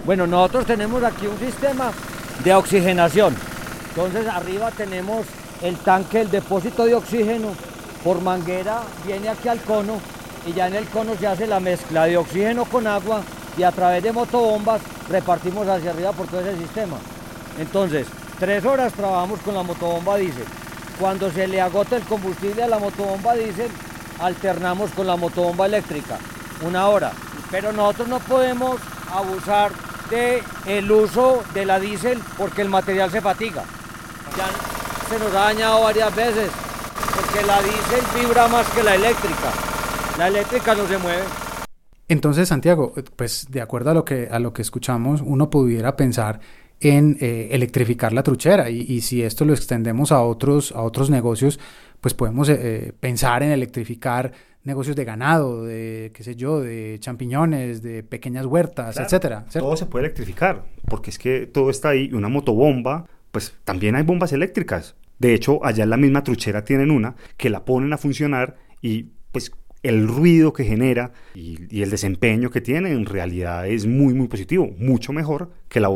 Bueno, 0.08 0.26
nosotros 0.26 0.66
tenemos 0.66 1.04
aquí 1.04 1.28
un 1.28 1.38
sistema 1.38 1.92
de 2.44 2.56
oxigenación. 2.56 3.36
Entonces 3.90 4.26
arriba 4.26 4.72
tenemos 4.72 5.28
el 5.62 5.78
tanque, 5.78 6.22
el 6.22 6.32
depósito 6.32 6.86
de 6.86 6.96
oxígeno, 6.96 7.50
por 8.04 8.22
manguera 8.22 8.82
viene 9.06 9.30
aquí 9.30 9.48
al 9.48 9.62
cono 9.62 10.00
y 10.46 10.54
ya 10.54 10.68
en 10.68 10.76
el 10.76 10.88
cono 10.88 11.16
se 11.20 11.28
hace 11.28 11.48
la 11.48 11.60
mezcla 11.60 12.06
de 12.06 12.18
oxígeno 12.18 12.66
con 12.66 12.88
agua 12.88 13.22
y 13.58 13.64
a 13.64 13.72
través 13.72 14.02
de 14.04 14.14
motobombas 14.14 14.82
repartimos 15.10 15.68
hacia 15.68 15.92
arriba 15.92 16.14
por 16.14 16.28
todo 16.28 16.42
ese 16.42 16.58
sistema. 16.58 16.98
Entonces, 17.60 18.08
tres 18.40 18.64
horas 18.64 18.94
trabajamos 18.94 19.40
con 19.42 19.54
la 19.54 19.64
motobomba 19.64 20.16
diésel. 20.18 20.46
Cuando 21.00 21.32
se 21.32 21.48
le 21.48 21.62
agota 21.62 21.98
el 21.98 22.04
combustible 22.04 22.64
a 22.64 22.68
la 22.68 22.80
motobomba 22.80 23.34
diésel, 23.34 23.70
alternamos 24.20 24.92
con 24.92 25.08
la 25.08 25.18
motobomba 25.18 25.66
eléctrica, 25.66 26.18
una 26.66 26.88
hora. 26.88 27.12
Pero 27.52 27.74
nosotros 27.74 28.08
no 28.08 28.20
podemos 28.20 28.80
abusar 29.12 29.72
del 30.10 30.42
el 30.66 30.92
uso 30.92 31.44
de 31.54 31.66
la 31.66 31.80
diésel 31.80 32.20
porque 32.38 32.62
el 32.62 32.70
material 32.70 33.12
se 33.12 33.22
fatiga. 33.22 33.64
Se 35.10 35.18
nos 35.18 35.34
ha 35.34 35.46
dañado 35.46 35.82
varias 35.82 36.16
veces 36.16 36.52
porque 37.16 37.46
la 37.46 37.62
diésel 37.64 38.04
vibra 38.16 38.48
más 38.48 38.70
que 38.70 38.84
la 38.84 38.94
eléctrica. 38.94 39.52
La 40.18 40.28
eléctrica 40.28 40.76
no 40.76 40.88
se 40.88 40.98
mueve. 41.00 41.24
Entonces, 42.08 42.48
Santiago, 42.48 42.94
pues 43.16 43.48
de 43.50 43.62
acuerdo 43.62 43.90
a 43.90 43.94
lo 43.96 44.06
que, 44.06 44.28
a 44.32 44.38
lo 44.40 44.54
que 44.54 44.62
escuchamos, 44.62 45.22
uno 45.26 45.50
pudiera 45.50 45.96
pensar 45.96 46.40
en 46.80 47.18
eh, 47.20 47.50
electrificar 47.52 48.14
la 48.14 48.22
truchera 48.22 48.70
y, 48.70 49.02
si 49.02 49.24
esto 49.24 49.46
lo 49.46 49.54
extendemos 49.54 50.12
a 50.12 50.22
otros, 50.22 50.72
a 50.74 50.82
otros 50.84 51.10
negocios, 51.10 51.60
pues 52.02 52.14
podemos 52.14 52.48
eh, 52.50 52.94
pensar 53.00 53.42
en 53.42 53.52
electrificar 53.52 54.32
negocios 54.64 54.96
de 54.96 55.06
ganado, 55.06 55.64
de 55.66 56.12
qué 56.14 56.24
sé 56.24 56.36
yo, 56.36 56.62
de 56.62 56.98
champiñones, 57.00 57.82
de 57.82 58.04
pequeñas 58.04 58.46
huertas, 58.46 58.98
etcétera. 58.98 59.46
Todo 59.52 59.76
se 59.76 59.88
puede 59.88 60.06
electrificar, 60.06 60.66
porque 60.88 61.10
es 61.10 61.18
que 61.18 61.48
todo 61.48 61.70
está 61.70 61.90
ahí, 61.90 62.14
una 62.14 62.30
motobomba, 62.30 63.08
pues 63.32 63.56
también 63.64 63.96
hay 63.96 64.04
bombas 64.04 64.34
eléctricas. 64.34 64.96
De 65.20 65.34
hecho, 65.34 65.64
allá 65.66 65.84
en 65.84 65.90
la 65.90 65.98
misma 65.98 66.24
truchera 66.24 66.64
tienen 66.64 66.92
una 66.92 67.16
que 67.38 67.50
la 67.50 67.66
ponen 67.66 67.94
a 67.94 67.98
funcionar 67.98 68.58
y 68.82 69.08
pues 69.32 69.52
el 69.84 70.08
ruido 70.08 70.52
que 70.54 70.64
genera 70.64 71.12
y, 71.36 71.82
el 71.82 71.90
desempeño 71.90 72.50
que 72.50 72.62
tiene 72.62 72.92
en 72.92 73.06
realidad 73.06 73.68
es 73.68 73.86
muy 73.86 74.14
muy 74.14 74.28
positivo, 74.28 74.70
mucho 74.78 75.14
mejor 75.14 75.52
que 75.68 75.80
la, 75.80 75.90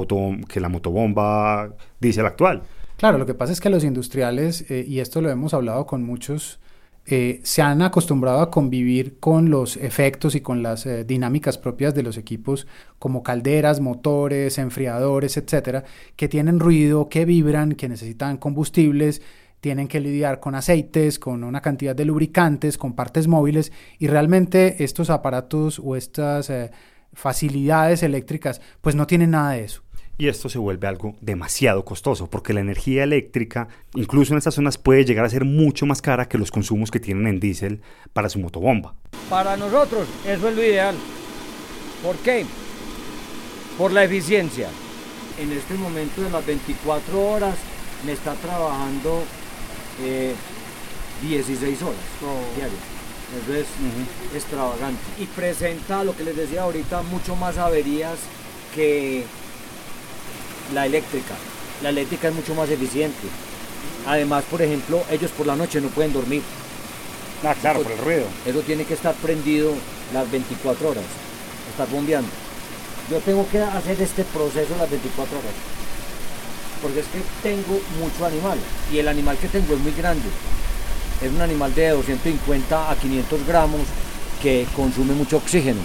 que 0.48 0.60
la 0.60 0.70
motobomba 0.70 1.76
diésel 2.00 2.26
actual. 2.26 2.64
Claro, 2.98 3.18
lo 3.18 3.26
que 3.26 3.34
pasa 3.34 3.52
es 3.52 3.60
que 3.60 3.70
los 3.70 3.84
industriales, 3.84 4.70
eh, 4.70 4.86
y 4.88 5.00
esto 5.00 5.22
lo 5.22 5.30
hemos 5.30 5.54
hablado 5.54 5.86
con 5.86 6.04
muchos 6.04 6.60
eh, 7.06 7.42
se 7.44 7.62
han 7.62 7.82
acostumbrado 7.82 8.40
a 8.40 8.50
convivir 8.50 9.20
con 9.20 9.50
los 9.50 9.76
efectos 9.76 10.36
y 10.36 10.42
con 10.42 10.64
las 10.64 10.86
eh, 10.86 11.04
dinámicas 11.04 11.58
propias 11.58 11.94
de 11.94 12.02
los 12.02 12.18
equipos 12.18 12.66
como 12.98 13.24
calderas, 13.24 13.82
motores, 13.82 14.58
enfriadores, 14.58 15.36
etcétera, 15.36 15.84
que 16.16 16.30
tienen 16.30 16.62
ruido, 16.62 17.10
que 17.10 17.26
vibran, 17.26 17.74
que 17.74 17.90
necesitan 17.90 18.38
combustibles, 18.38 19.22
tienen 19.60 19.90
que 19.90 20.00
lidiar 20.00 20.40
con 20.40 20.56
aceites, 20.56 21.20
con 21.20 21.44
una 21.44 21.62
cantidad 21.62 21.96
de 21.96 22.06
lubricantes, 22.06 22.78
con 22.78 22.94
partes 22.94 23.28
móviles 23.28 23.74
y 24.00 24.08
realmente 24.08 24.84
estos 24.84 25.10
aparatos 25.10 25.82
o 25.84 25.98
estas 25.98 26.50
eh, 26.50 26.72
facilidades 27.12 28.02
eléctricas 28.02 28.62
pues 28.80 28.96
no 28.96 29.08
tienen 29.08 29.32
nada 29.32 29.52
de 29.52 29.66
eso 29.66 29.83
y 30.18 30.28
esto 30.28 30.50
se 30.50 30.60
vuelve 30.60 30.88
algo 30.88 31.16
demasiado 31.22 31.84
costoso 31.84 32.30
porque 32.30 32.54
la 32.54 32.60
energía 32.60 33.04
eléctrica, 33.04 33.68
incluso 33.96 34.34
en 34.34 34.38
estas 34.38 34.56
zonas, 34.56 34.78
puede 34.78 35.06
llegar 35.06 35.26
a 35.26 35.30
ser 35.30 35.46
mucho 35.46 35.86
más 35.86 36.02
cara 36.02 36.28
que 36.28 36.38
los 36.38 36.52
consumos 36.52 36.92
que 36.92 37.00
tienen 37.00 37.28
en 37.28 37.40
diésel 37.40 37.82
para 38.14 38.30
su 38.30 38.40
motobomba. 38.40 38.96
Para 39.30 39.58
nosotros 39.58 40.08
eso 40.26 40.50
es 40.50 40.56
lo 40.56 40.64
ideal. 40.64 40.96
¿Por 42.04 42.16
qué? 42.18 42.46
Por 43.78 43.92
la 43.92 44.04
eficiencia. 44.04 44.70
En 45.40 45.52
este 45.52 45.74
momento 45.74 46.22
de 46.22 46.30
las 46.30 46.46
24 46.46 47.20
horas 47.20 47.56
me 48.06 48.12
está 48.12 48.34
trabajando 48.36 49.24
16 51.22 51.62
eh, 51.62 51.84
horas 51.84 52.56
diarias. 52.56 52.80
Eso 53.42 53.56
es 53.56 53.66
extravagante. 54.36 55.02
Y 55.20 55.26
presenta, 55.26 56.04
lo 56.04 56.16
que 56.16 56.24
les 56.24 56.36
decía 56.36 56.64
ahorita, 56.64 57.02
mucho 57.02 57.36
más 57.36 57.58
averías 57.58 58.20
que 58.76 59.26
la 60.74 60.86
eléctrica. 60.86 61.36
La 61.82 61.90
eléctrica 61.90 62.30
es 62.30 62.36
mucho 62.36 62.56
más 62.56 62.70
eficiente. 62.70 63.28
Además, 64.06 64.44
por 64.50 64.62
ejemplo, 64.62 65.04
ellos 65.10 65.32
por 65.32 65.48
la 65.48 65.56
noche 65.56 65.80
no 65.80 65.88
pueden 65.90 66.14
dormir. 66.14 66.42
Ah, 67.44 67.56
claro, 67.60 67.82
por 67.82 67.92
el 67.92 67.98
ruido. 67.98 68.26
Eso 68.46 68.60
tiene 68.62 68.86
que 68.86 68.94
estar 68.94 69.14
prendido 69.16 69.74
las 70.14 70.30
24 70.32 70.90
horas, 70.90 71.04
estar 71.70 71.90
bombeando. 71.90 72.30
Yo 73.10 73.20
tengo 73.20 73.48
que 73.50 73.60
hacer 73.60 74.02
este 74.02 74.24
proceso 74.24 74.76
las 74.78 74.90
24 74.90 75.38
horas. 75.38 75.52
Porque 76.82 77.00
es 77.00 77.06
que 77.08 77.22
tengo 77.42 77.80
mucho 78.00 78.26
animal. 78.26 78.58
Y 78.92 79.00
el 79.00 79.08
animal 79.08 79.38
que 79.38 79.48
tengo 79.48 79.74
es 79.74 79.80
muy 79.80 79.94
grande. 79.94 80.28
Es 81.22 81.32
un 81.32 81.42
animal 81.42 81.74
de 81.76 81.90
250 81.90 82.92
a 82.92 82.96
500 82.96 83.48
gramos 83.48 83.82
que 84.42 84.66
consume 84.76 85.14
mucho 85.14 85.38
oxígeno. 85.38 85.80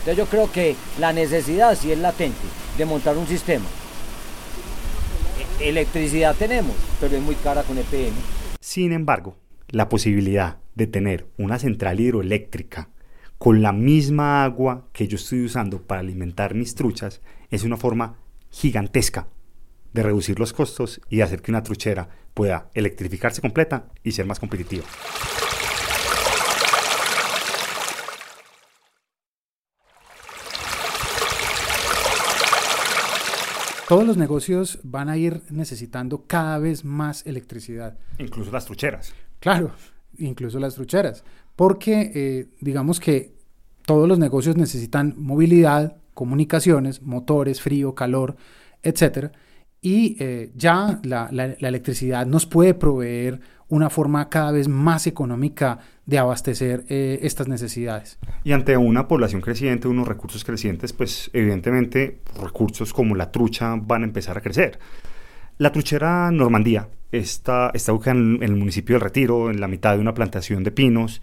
Entonces 0.00 0.16
yo 0.16 0.26
creo 0.26 0.50
que 0.50 0.76
la 0.98 1.12
necesidad 1.12 1.76
sí 1.76 1.92
es 1.92 1.98
latente 1.98 2.38
de 2.78 2.84
montar 2.86 3.18
un 3.18 3.26
sistema. 3.26 3.66
E-, 5.60 5.68
electricidad 5.68 6.34
tenemos, 6.36 6.74
pero 7.00 7.16
es 7.16 7.22
muy 7.22 7.34
cara 7.34 7.62
con 7.62 7.76
EPM. 7.76 8.14
Sin 8.60 8.92
embargo, 8.92 9.36
la 9.68 9.90
posibilidad 9.90 10.58
de 10.74 10.86
tener 10.86 11.26
una 11.36 11.58
central 11.58 12.00
hidroeléctrica 12.00 12.88
con 13.36 13.60
la 13.60 13.72
misma 13.72 14.42
agua 14.42 14.88
que 14.92 15.06
yo 15.06 15.16
estoy 15.16 15.44
usando 15.44 15.82
para 15.82 16.00
alimentar 16.00 16.54
mis 16.54 16.74
truchas 16.74 17.20
es 17.50 17.64
una 17.64 17.76
forma 17.76 18.16
gigantesca 18.50 19.28
de 19.92 20.02
reducir 20.02 20.38
los 20.38 20.52
costos 20.54 21.00
y 21.10 21.20
hacer 21.20 21.42
que 21.42 21.50
una 21.50 21.62
truchera 21.62 22.08
pueda 22.32 22.70
electrificarse 22.74 23.40
completa 23.40 23.86
y 24.02 24.12
ser 24.12 24.24
más 24.24 24.40
competitiva. 24.40 24.84
Todos 33.90 34.06
los 34.06 34.16
negocios 34.16 34.78
van 34.84 35.08
a 35.08 35.16
ir 35.16 35.42
necesitando 35.50 36.22
cada 36.28 36.58
vez 36.58 36.84
más 36.84 37.26
electricidad. 37.26 37.98
Incluso 38.20 38.52
las 38.52 38.64
trucheras. 38.64 39.12
Claro, 39.40 39.72
incluso 40.16 40.60
las 40.60 40.76
trucheras. 40.76 41.24
Porque 41.56 42.12
eh, 42.14 42.46
digamos 42.60 43.00
que 43.00 43.34
todos 43.84 44.08
los 44.08 44.20
negocios 44.20 44.56
necesitan 44.56 45.16
movilidad, 45.16 45.96
comunicaciones, 46.14 47.02
motores, 47.02 47.60
frío, 47.60 47.96
calor, 47.96 48.36
etc. 48.84 49.32
Y 49.80 50.16
eh, 50.20 50.52
ya 50.54 51.00
la, 51.02 51.28
la 51.32 51.46
electricidad 51.68 52.26
nos 52.26 52.46
puede 52.46 52.74
proveer 52.74 53.40
una 53.70 53.88
forma 53.88 54.28
cada 54.28 54.52
vez 54.52 54.68
más 54.68 55.06
económica 55.06 55.78
de 56.04 56.18
abastecer 56.18 56.84
eh, 56.88 57.20
estas 57.22 57.48
necesidades. 57.48 58.18
Y 58.44 58.52
ante 58.52 58.76
una 58.76 59.08
población 59.08 59.40
creciente, 59.40 59.88
unos 59.88 60.06
recursos 60.06 60.44
crecientes, 60.44 60.92
pues 60.92 61.30
evidentemente 61.32 62.20
recursos 62.40 62.92
como 62.92 63.14
la 63.14 63.30
trucha 63.30 63.76
van 63.76 64.02
a 64.02 64.06
empezar 64.06 64.36
a 64.36 64.40
crecer. 64.42 64.78
La 65.56 65.72
truchera 65.72 66.30
Normandía 66.30 66.88
está, 67.12 67.70
está 67.72 67.92
ubicada 67.92 68.18
en, 68.18 68.42
el 68.42 68.56
municipio 68.56 68.96
del 68.96 69.02
Retiro, 69.02 69.50
en 69.50 69.60
la 69.60 69.68
mitad 69.68 69.94
de 69.94 70.00
una 70.00 70.14
plantación 70.14 70.64
de 70.64 70.72
pinos, 70.72 71.22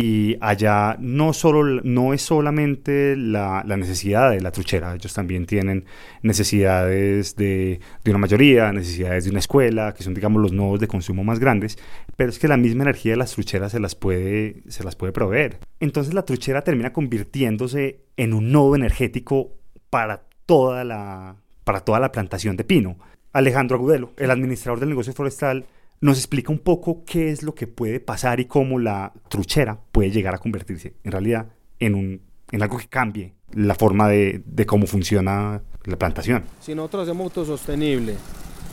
Y 0.00 0.36
allá 0.40 0.96
no, 1.00 1.32
solo, 1.32 1.80
no 1.82 2.14
es 2.14 2.22
solamente 2.22 3.16
la, 3.16 3.64
la, 3.66 3.76
necesidad 3.76 4.30
de 4.30 4.40
la 4.40 4.52
truchera, 4.52 4.94
ellos 4.94 5.12
también 5.12 5.44
tienen 5.44 5.86
necesidades 6.22 7.34
de, 7.34 7.80
de, 8.04 8.10
una 8.12 8.20
mayoría, 8.20 8.70
necesidades 8.70 9.24
de 9.24 9.30
una 9.30 9.40
escuela, 9.40 9.94
que 9.94 10.04
son, 10.04 10.14
digamos, 10.14 10.40
los 10.40 10.52
nodos 10.52 10.78
de 10.78 10.86
consumo 10.86 11.24
más 11.24 11.40
grandes, 11.40 11.80
pero 12.16 12.30
es 12.30 12.38
que 12.38 12.46
la 12.46 12.56
misma 12.56 12.84
energía 12.84 13.14
de 13.14 13.16
las 13.16 13.32
trucheras 13.32 13.72
se 13.72 13.80
las 13.80 13.96
puede, 13.96 14.62
se 14.68 14.84
las 14.84 14.94
puede 14.94 15.12
proveer. 15.12 15.58
Entonces 15.80 16.14
la 16.14 16.24
truchera 16.24 16.62
termina 16.62 16.92
convirtiéndose 16.92 18.04
en 18.16 18.34
un 18.34 18.52
nodo 18.52 18.76
energético 18.76 19.50
para 19.90 20.22
toda 20.46 20.84
la, 20.84 21.34
para 21.64 21.80
toda 21.80 21.98
la 21.98 22.12
plantación 22.12 22.56
de 22.56 22.62
pino. 22.62 22.98
Alejandro 23.32 23.76
Agudelo, 23.76 24.12
el 24.16 24.30
administrador 24.30 24.78
del 24.78 24.90
negocio 24.90 25.12
forestal, 25.12 25.66
nos 26.00 26.18
explica 26.18 26.52
un 26.52 26.58
poco 26.58 27.04
qué 27.04 27.30
es 27.30 27.42
lo 27.42 27.54
que 27.54 27.66
puede 27.66 28.00
pasar 28.00 28.40
y 28.40 28.46
cómo 28.46 28.78
la 28.78 29.12
truchera 29.28 29.78
puede 29.92 30.10
llegar 30.10 30.34
a 30.34 30.38
convertirse 30.38 30.94
en 31.04 31.12
realidad 31.12 31.46
en, 31.78 31.94
un, 31.94 32.22
en 32.50 32.62
algo 32.62 32.78
que 32.78 32.88
cambie 32.88 33.34
la 33.52 33.74
forma 33.74 34.08
de, 34.08 34.42
de 34.44 34.66
cómo 34.66 34.86
funciona 34.86 35.62
la 35.84 35.96
plantación. 35.96 36.44
Si 36.60 36.74
nosotros 36.74 37.04
hacemos 37.04 37.24
autosostenible, 37.24 38.14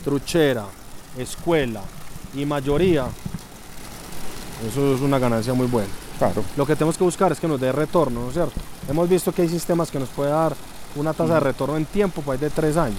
truchera, 0.04 0.66
escuela 1.18 1.82
y 2.34 2.44
mayoría, 2.44 3.06
eso 4.68 4.94
es 4.94 5.00
una 5.00 5.18
ganancia 5.18 5.54
muy 5.54 5.66
buena. 5.66 5.88
Claro. 6.18 6.44
Lo 6.56 6.66
que 6.66 6.74
tenemos 6.76 6.96
que 6.96 7.04
buscar 7.04 7.32
es 7.32 7.40
que 7.40 7.48
nos 7.48 7.60
dé 7.60 7.72
retorno, 7.72 8.22
¿no 8.22 8.28
es 8.28 8.34
cierto? 8.34 8.60
Hemos 8.88 9.08
visto 9.08 9.32
que 9.32 9.42
hay 9.42 9.48
sistemas 9.48 9.90
que 9.90 9.98
nos 9.98 10.08
puede 10.08 10.30
dar 10.30 10.54
una 10.94 11.12
tasa 11.12 11.34
de 11.34 11.40
retorno 11.40 11.76
en 11.76 11.84
tiempo 11.84 12.22
pues, 12.22 12.40
de 12.40 12.48
tres 12.50 12.76
años. 12.76 12.98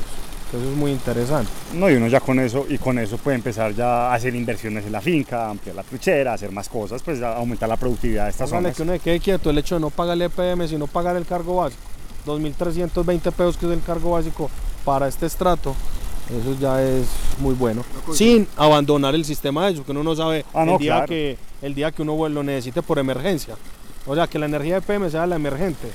Eso 0.50 0.64
es 0.72 0.78
muy 0.78 0.92
interesante. 0.92 1.52
No, 1.74 1.90
y 1.90 1.96
uno 1.96 2.08
ya 2.08 2.22
con 2.22 2.40
eso, 2.40 2.66
y 2.70 2.78
con 2.78 2.98
eso 3.00 3.18
puede 3.18 3.36
empezar 3.36 3.74
ya 3.76 4.10
a 4.12 4.14
hacer 4.14 4.34
inversiones 4.34 4.86
en 4.86 4.94
la 4.94 5.02
finca, 5.02 5.50
ampliar 5.50 5.76
la 5.76 5.84
truchera, 5.84 6.34
hacer 6.34 6.52
más 6.54 6.70
cosas, 6.70 7.02
pues 7.04 7.22
aumentar 7.22 7.68
la 7.68 7.76
productividad 7.76 8.26
de 8.26 8.30
estas 8.32 8.50
Póngale 8.50 8.74
zonas. 8.74 8.78
que 8.78 8.84
uno 8.84 8.92
se 8.94 9.00
quede 9.00 9.20
quieto, 9.20 9.50
el 9.50 9.58
hecho 9.58 9.76
de 9.76 9.82
no 9.82 9.90
pagar 9.90 10.16
el 10.16 10.22
EPM, 10.24 10.66
sino 10.70 10.88
pagar 10.88 11.18
el 11.18 11.26
cargo 11.26 11.58
básico, 11.58 11.82
2.320 12.26 13.32
pesos 13.32 13.58
que 13.58 13.66
es 13.66 13.72
el 13.74 13.82
cargo 13.82 14.12
básico 14.12 14.50
para 14.86 15.08
este 15.10 15.26
estrato, 15.26 15.76
eso 16.30 16.58
ya 16.60 16.82
es 16.82 17.08
muy 17.40 17.54
bueno. 17.54 17.84
Sin 18.14 18.48
abandonar 18.56 19.16
el 19.16 19.26
sistema 19.26 19.66
de 19.66 19.72
ellos, 19.74 19.86
que 19.86 19.92
uno 19.92 20.04
no 20.04 20.16
sabe 20.16 20.46
Ah, 20.54 20.64
no, 20.66 20.74
el, 20.74 20.78
día 20.80 20.92
claro. 20.94 21.08
que, 21.08 21.38
el 21.62 21.76
día 21.76 21.92
que 21.92 22.02
uno 22.04 22.30
lo 22.30 22.44
necesite 22.44 22.82
por 22.82 23.00
emergencia. 23.00 23.56
O 24.06 24.16
sea, 24.16 24.28
que 24.28 24.40
la 24.40 24.46
energía 24.46 24.78
EPM 24.78 25.10
sea 25.12 25.26
la 25.28 25.36
emergente, 25.36 25.90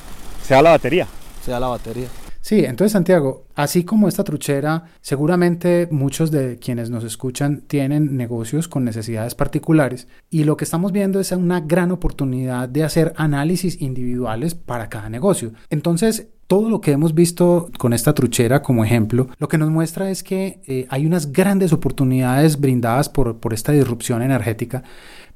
Sea 0.46 0.60
la 0.60 0.70
batería. 0.72 1.06
sea 1.44 1.58
la 1.58 1.68
batería. 1.68 2.08
Sí, 2.42 2.64
entonces 2.64 2.90
Santiago, 2.90 3.44
así 3.54 3.84
como 3.84 4.08
esta 4.08 4.24
truchera, 4.24 4.86
seguramente 5.00 5.86
muchos 5.92 6.32
de 6.32 6.58
quienes 6.58 6.90
nos 6.90 7.04
escuchan 7.04 7.60
tienen 7.68 8.16
negocios 8.16 8.66
con 8.66 8.84
necesidades 8.84 9.36
particulares 9.36 10.08
y 10.28 10.42
lo 10.42 10.56
que 10.56 10.64
estamos 10.64 10.90
viendo 10.90 11.20
es 11.20 11.30
una 11.30 11.60
gran 11.60 11.92
oportunidad 11.92 12.68
de 12.68 12.82
hacer 12.82 13.12
análisis 13.16 13.80
individuales 13.80 14.56
para 14.56 14.88
cada 14.88 15.08
negocio. 15.08 15.52
Entonces, 15.70 16.30
todo 16.48 16.68
lo 16.68 16.80
que 16.80 16.90
hemos 16.90 17.14
visto 17.14 17.70
con 17.78 17.92
esta 17.92 18.12
truchera 18.12 18.60
como 18.60 18.84
ejemplo, 18.84 19.28
lo 19.38 19.46
que 19.46 19.56
nos 19.56 19.70
muestra 19.70 20.10
es 20.10 20.24
que 20.24 20.62
eh, 20.66 20.86
hay 20.90 21.06
unas 21.06 21.30
grandes 21.30 21.72
oportunidades 21.72 22.58
brindadas 22.58 23.08
por, 23.08 23.38
por 23.38 23.54
esta 23.54 23.70
disrupción 23.70 24.20
energética, 24.20 24.82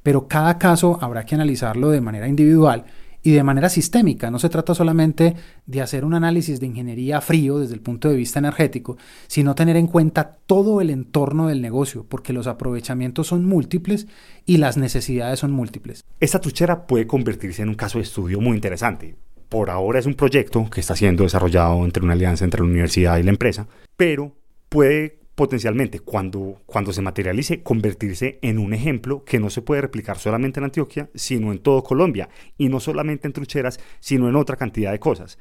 pero 0.02 0.26
cada 0.26 0.58
caso 0.58 0.98
habrá 1.00 1.24
que 1.24 1.36
analizarlo 1.36 1.90
de 1.90 2.00
manera 2.00 2.26
individual 2.26 2.84
y 3.26 3.32
de 3.32 3.42
manera 3.42 3.68
sistémica. 3.68 4.30
No 4.30 4.38
se 4.38 4.48
trata 4.48 4.72
solamente 4.72 5.34
de 5.66 5.82
hacer 5.82 6.04
un 6.04 6.14
análisis 6.14 6.60
de 6.60 6.66
ingeniería 6.66 7.20
frío 7.20 7.58
desde 7.58 7.74
el 7.74 7.80
punto 7.80 8.08
de 8.08 8.14
vista 8.14 8.38
energético, 8.38 8.98
sino 9.26 9.56
tener 9.56 9.76
en 9.76 9.88
cuenta 9.88 10.38
todo 10.46 10.80
el 10.80 10.90
entorno 10.90 11.48
del 11.48 11.60
negocio, 11.60 12.06
porque 12.08 12.32
los 12.32 12.46
aprovechamientos 12.46 13.26
son 13.26 13.44
múltiples 13.44 14.06
y 14.44 14.58
las 14.58 14.76
necesidades 14.76 15.40
son 15.40 15.50
múltiples. 15.50 16.04
Esta 16.20 16.40
truchera 16.40 16.86
puede 16.86 17.08
convertirse 17.08 17.62
en 17.62 17.70
un 17.70 17.74
caso 17.74 17.98
de 17.98 18.04
estudio 18.04 18.40
muy 18.40 18.54
interesante. 18.54 19.16
Por 19.48 19.70
ahora 19.70 19.98
es 19.98 20.06
un 20.06 20.14
proyecto 20.14 20.70
que 20.70 20.78
está 20.78 20.94
siendo 20.94 21.24
desarrollado 21.24 21.84
entre 21.84 22.04
una 22.04 22.12
alianza 22.12 22.44
entre 22.44 22.60
la 22.60 22.68
universidad 22.68 23.18
y 23.18 23.24
la 23.24 23.30
empresa, 23.30 23.66
pero 23.96 24.36
puede 24.68 25.18
potencialmente, 25.36 26.00
cuando, 26.00 26.62
cuando 26.66 26.92
se 26.92 27.02
materialice, 27.02 27.62
convertirse 27.62 28.38
en 28.42 28.58
un 28.58 28.72
ejemplo 28.72 29.22
que 29.22 29.38
no 29.38 29.50
se 29.50 29.62
puede 29.62 29.82
replicar 29.82 30.18
solamente 30.18 30.58
en 30.58 30.64
Antioquia, 30.64 31.10
sino 31.14 31.52
en 31.52 31.58
todo 31.60 31.84
Colombia, 31.84 32.28
y 32.58 32.68
no 32.68 32.80
solamente 32.80 33.28
en 33.28 33.34
trucheras, 33.34 33.78
sino 34.00 34.28
en 34.28 34.34
otra 34.34 34.56
cantidad 34.56 34.90
de 34.90 34.98
cosas. 34.98 35.38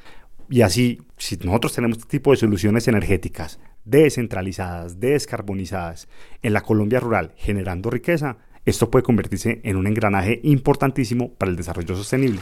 Y 0.50 0.62
así, 0.62 1.02
si 1.18 1.38
nosotros 1.38 1.74
tenemos 1.74 1.98
este 1.98 2.10
tipo 2.10 2.32
de 2.32 2.38
soluciones 2.38 2.88
energéticas 2.88 3.60
descentralizadas, 3.86 5.00
descarbonizadas, 5.00 6.08
en 6.44 6.54
la 6.54 6.62
Colombia 6.62 7.00
rural, 7.00 7.34
generando 7.38 7.90
riqueza, 7.90 8.38
esto 8.66 8.92
puede 8.92 9.04
convertirse 9.04 9.62
en 9.64 9.78
un 9.78 9.88
engranaje 9.88 10.42
importantísimo 10.44 11.34
para 11.34 11.52
el 11.52 11.58
desarrollo 11.58 11.96
sostenible. 11.96 12.42